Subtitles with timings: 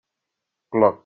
[0.71, 0.99] Cloc.